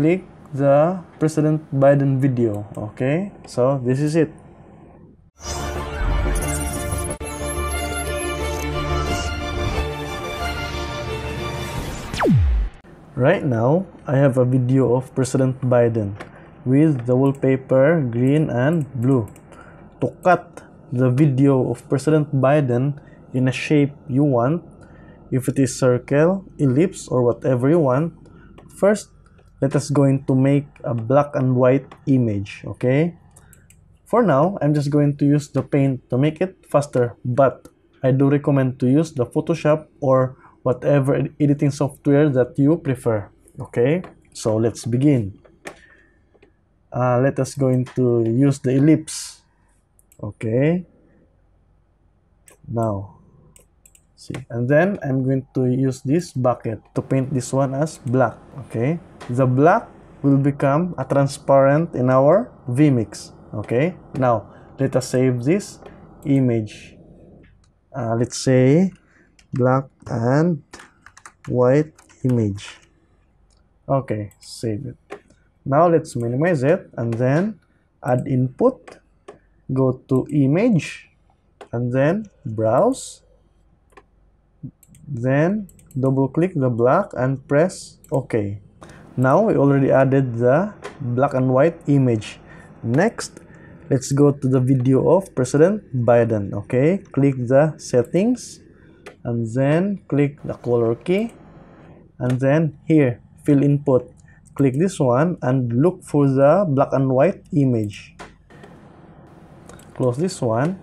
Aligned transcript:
click 0.00 0.24
the 0.56 0.96
President 1.20 1.60
Biden 1.68 2.16
video. 2.16 2.64
Okay, 2.72 3.36
so 3.44 3.76
this 3.84 4.00
is 4.00 4.16
it. 4.16 4.32
Right 13.12 13.44
now, 13.44 13.84
I 14.08 14.16
have 14.16 14.40
a 14.40 14.48
video 14.48 14.96
of 14.96 15.12
President 15.12 15.60
Biden 15.60 16.16
with 16.64 17.04
the 17.04 17.12
wallpaper 17.12 18.00
green 18.00 18.48
and 18.48 18.88
blue. 18.96 19.28
To 20.00 20.08
cut 20.24 20.64
the 20.88 21.12
video 21.12 21.68
of 21.68 21.84
President 21.92 22.32
Biden 22.32 22.96
in 23.36 23.44
a 23.44 23.52
shape 23.52 23.92
you 24.08 24.24
want, 24.24 24.64
if 25.28 25.44
it 25.52 25.60
is 25.60 25.76
circle, 25.76 26.48
ellipse, 26.56 27.04
or 27.04 27.20
whatever 27.20 27.68
you 27.68 27.84
want, 27.84 28.16
first 28.80 29.12
let 29.60 29.76
us 29.76 29.90
going 29.90 30.24
to 30.24 30.34
make 30.34 30.66
a 30.84 30.94
black 30.94 31.36
and 31.36 31.54
white 31.54 31.86
image, 32.06 32.64
okay? 32.64 33.14
For 34.06 34.22
now, 34.22 34.58
I'm 34.60 34.74
just 34.74 34.90
going 34.90 35.16
to 35.18 35.24
use 35.24 35.48
the 35.48 35.62
paint 35.62 36.08
to 36.10 36.18
make 36.18 36.40
it 36.40 36.66
faster, 36.66 37.14
but 37.24 37.68
I 38.02 38.10
do 38.10 38.28
recommend 38.28 38.80
to 38.80 38.88
use 38.88 39.12
the 39.12 39.26
Photoshop 39.26 39.86
or 40.00 40.36
whatever 40.62 41.14
editing 41.38 41.70
software 41.70 42.28
that 42.30 42.58
you 42.58 42.76
prefer, 42.78 43.28
okay? 43.60 44.02
So 44.32 44.56
let's 44.56 44.84
begin. 44.84 45.38
Uh, 46.92 47.20
let 47.20 47.38
us 47.38 47.54
going 47.54 47.84
to 47.94 48.24
use 48.26 48.58
the 48.58 48.72
ellipse, 48.72 49.42
okay? 50.22 50.84
Now, 52.66 53.19
see, 54.20 54.36
and 54.52 54.68
then 54.68 55.00
I'm 55.00 55.24
going 55.24 55.48
to 55.56 55.64
use 55.64 56.04
this 56.04 56.36
bucket 56.36 56.84
to 56.92 57.00
paint 57.00 57.32
this 57.32 57.56
one 57.56 57.72
as 57.72 57.96
black, 58.04 58.36
okay? 58.68 59.00
the 59.32 59.46
black 59.46 59.88
will 60.20 60.36
become 60.36 60.94
a 60.98 61.04
transparent 61.04 61.94
in 61.96 62.10
our 62.12 62.52
vmix 62.68 63.32
okay? 63.54 63.94
Now 64.14 64.50
let 64.78 64.96
us 64.96 65.08
save 65.08 65.44
this 65.44 65.78
image. 66.24 66.96
Uh, 67.94 68.14
let's 68.14 68.38
say 68.38 68.92
black 69.52 69.84
and 70.06 70.62
white 71.48 71.92
image. 72.24 72.78
Okay 73.88 74.32
save 74.40 74.86
it. 74.86 74.98
Now 75.64 75.88
let's 75.88 76.14
minimize 76.16 76.62
it 76.62 76.88
and 76.96 77.14
then 77.14 77.58
add 78.04 78.26
input 78.26 78.98
go 79.72 80.02
to 80.08 80.26
image 80.32 81.08
and 81.72 81.92
then 81.92 82.26
browse 82.44 83.22
then 85.10 85.66
double 85.98 86.28
click 86.30 86.54
the 86.54 86.70
black 86.70 87.10
and 87.18 87.42
press 87.50 87.98
ok. 88.12 88.62
Now 89.16 89.42
we 89.42 89.58
already 89.58 89.90
added 89.90 90.38
the 90.38 90.72
black 91.00 91.34
and 91.34 91.50
white 91.50 91.76
image. 91.90 92.38
Next 92.82 93.42
let's 93.90 94.12
go 94.12 94.30
to 94.30 94.46
the 94.46 94.60
video 94.62 95.02
of 95.10 95.34
president 95.34 95.82
biden 96.06 96.54
okay 96.54 97.02
click 97.10 97.34
the 97.50 97.74
settings 97.74 98.62
and 99.26 99.50
then 99.50 99.98
click 100.06 100.38
the 100.46 100.54
color 100.62 100.94
key 100.94 101.34
and 102.20 102.38
then 102.38 102.78
here 102.86 103.20
fill 103.44 103.62
input. 103.62 104.06
Click 104.54 104.78
this 104.78 105.00
one 105.00 105.38
and 105.42 105.72
look 105.72 106.04
for 106.04 106.28
the 106.28 106.64
black 106.68 106.92
and 106.92 107.10
white 107.10 107.42
image. 107.52 108.14
Close 109.94 110.16
this 110.16 110.40
one 110.40 110.78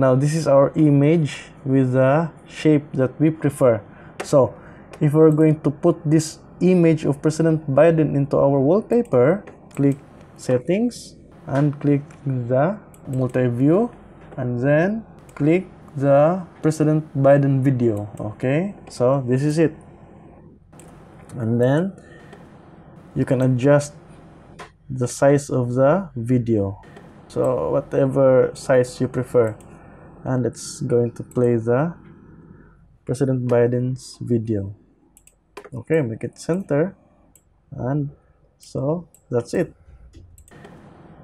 now 0.00 0.16
this 0.16 0.32
is 0.34 0.48
our 0.48 0.72
image 0.74 1.52
with 1.64 1.92
the 1.92 2.32
shape 2.48 2.88
that 2.96 3.12
we 3.20 3.28
prefer 3.28 3.76
so 4.24 4.54
if 5.00 5.12
we're 5.12 5.32
going 5.32 5.60
to 5.60 5.70
put 5.70 5.96
this 6.04 6.38
image 6.60 7.04
of 7.04 7.20
President 7.20 7.64
Biden 7.64 8.14
into 8.14 8.36
our 8.36 8.60
wallpaper, 8.60 9.44
click 9.74 9.96
settings 10.36 11.16
and 11.46 11.72
click 11.80 12.04
the 12.24 12.78
multi-view 13.08 13.90
and 14.36 14.60
then 14.60 15.04
click 15.34 15.66
the 15.96 16.44
President 16.62 17.04
Biden 17.16 17.60
video. 17.64 18.08
Okay, 18.20 18.76
so 18.88 19.24
this 19.26 19.42
is 19.42 19.58
it. 19.58 19.74
And 21.36 21.60
then 21.60 21.96
you 23.16 23.24
can 23.24 23.40
adjust 23.42 23.94
the 24.88 25.08
size 25.08 25.50
of 25.50 25.74
the 25.74 26.10
video. 26.14 26.80
So 27.28 27.70
whatever 27.70 28.50
size 28.54 29.00
you 29.00 29.08
prefer. 29.08 29.56
And 30.24 30.44
it's 30.44 30.80
going 30.80 31.12
to 31.12 31.22
play 31.22 31.56
the 31.56 31.94
President 33.04 33.48
Biden's 33.48 34.18
video. 34.20 34.74
Okay 35.74 36.02
make 36.02 36.24
it 36.24 36.38
center. 36.38 36.96
And 37.72 38.10
so 38.58 39.08
that's 39.30 39.54
it. 39.54 39.72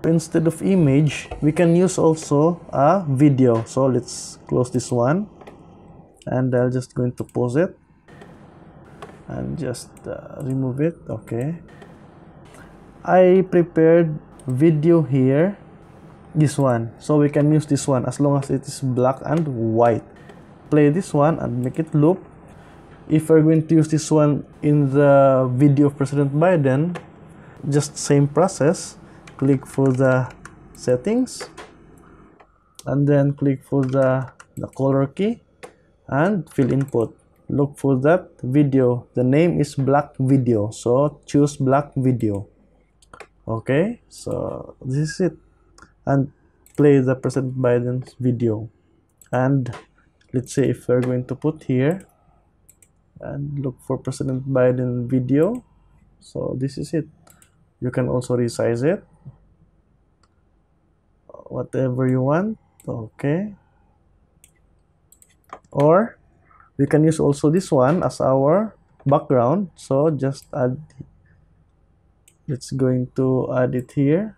Instead 0.04 0.46
of 0.46 0.62
image 0.62 1.28
we 1.42 1.52
can 1.52 1.76
use 1.76 1.98
also 1.98 2.60
a 2.70 3.04
video. 3.08 3.64
So 3.64 3.86
let's 3.86 4.38
close 4.46 4.70
this 4.70 4.90
one. 4.90 5.28
And 6.26 6.54
I'm 6.54 6.72
just 6.72 6.94
going 6.94 7.12
to 7.12 7.24
pause 7.24 7.56
it. 7.56 7.76
And 9.28 9.58
just 9.58 9.90
uh, 10.06 10.40
remove 10.42 10.80
it. 10.80 10.96
Okay. 11.10 11.58
I 13.04 13.44
prepared 13.50 14.18
video 14.46 15.02
here 15.02 15.58
this 16.36 16.58
one 16.58 16.92
so 17.00 17.16
we 17.16 17.28
can 17.28 17.50
use 17.52 17.66
this 17.66 17.88
one 17.88 18.04
as 18.06 18.20
long 18.20 18.38
as 18.38 18.50
it 18.50 18.62
is 18.68 18.80
black 18.80 19.18
and 19.24 19.48
white 19.74 20.04
play 20.70 20.90
this 20.90 21.12
one 21.14 21.38
and 21.40 21.64
make 21.64 21.78
it 21.78 21.92
loop 21.94 22.22
if 23.08 23.30
we're 23.30 23.42
going 23.42 23.66
to 23.66 23.74
use 23.74 23.88
this 23.88 24.10
one 24.10 24.44
in 24.62 24.90
the 24.90 25.48
video 25.54 25.86
of 25.86 25.96
President 25.96 26.34
Biden, 26.34 26.98
just 27.68 27.96
same 27.96 28.26
process, 28.26 28.98
click 29.36 29.66
for 29.66 29.92
the 29.92 30.26
settings, 30.74 31.48
and 32.84 33.06
then 33.06 33.32
click 33.34 33.62
for 33.62 33.84
the, 33.84 34.26
the 34.56 34.66
color 34.68 35.06
key, 35.06 35.40
and 36.08 36.50
fill 36.50 36.72
input. 36.72 37.16
Look 37.48 37.78
for 37.78 37.96
that 38.00 38.30
video. 38.42 39.06
The 39.14 39.22
name 39.22 39.60
is 39.60 39.76
black 39.76 40.16
video, 40.18 40.70
so 40.70 41.20
choose 41.26 41.56
black 41.56 41.92
video. 41.94 42.48
Okay, 43.46 44.00
so 44.08 44.74
this 44.84 44.98
is 44.98 45.20
it. 45.20 45.45
And 46.06 46.30
play 46.76 47.00
the 47.00 47.16
President 47.16 47.58
Biden's 47.58 48.14
video. 48.20 48.70
And 49.32 49.74
let's 50.32 50.54
say 50.54 50.70
if 50.70 50.86
we're 50.86 51.00
going 51.00 51.24
to 51.26 51.34
put 51.34 51.64
here 51.64 52.06
and 53.20 53.58
look 53.58 53.76
for 53.82 53.98
President 53.98 54.48
Biden 54.48 55.10
video. 55.10 55.64
So 56.20 56.54
this 56.58 56.78
is 56.78 56.94
it. 56.94 57.08
You 57.80 57.90
can 57.90 58.08
also 58.08 58.36
resize 58.36 58.84
it. 58.84 59.02
Whatever 61.48 62.06
you 62.06 62.22
want. 62.22 62.58
Okay. 62.86 63.54
Or 65.72 66.18
we 66.76 66.86
can 66.86 67.04
use 67.04 67.18
also 67.18 67.50
this 67.50 67.72
one 67.72 68.02
as 68.02 68.20
our 68.20 68.76
background. 69.04 69.70
So 69.74 70.10
just 70.10 70.46
add 70.54 70.78
it's 72.46 72.70
going 72.70 73.08
to 73.16 73.50
add 73.52 73.74
it 73.74 73.90
here. 73.92 74.36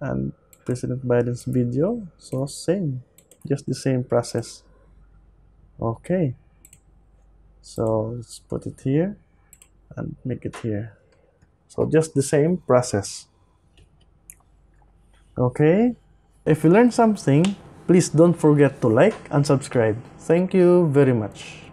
And 0.00 0.32
President 0.66 1.06
Biden's 1.06 1.44
video 1.44 2.02
so 2.18 2.44
same 2.46 3.02
just 3.46 3.66
the 3.66 3.74
same 3.74 4.02
process. 4.02 4.64
Okay. 5.80 6.34
So 7.62 8.14
let's 8.16 8.40
put 8.40 8.66
it 8.66 8.80
here 8.82 9.16
and 9.96 10.16
make 10.24 10.44
it 10.44 10.56
here. 10.56 10.98
So 11.68 11.86
just 11.86 12.14
the 12.14 12.22
same 12.22 12.58
process. 12.58 13.26
Okay. 15.38 15.94
If 16.44 16.64
you 16.64 16.70
learned 16.70 16.92
something 16.92 17.56
please 17.86 18.08
don't 18.08 18.34
forget 18.34 18.80
to 18.80 18.88
like 18.88 19.16
and 19.30 19.46
subscribe. 19.46 19.96
Thank 20.18 20.54
you 20.54 20.88
very 20.90 21.14
much 21.14 21.65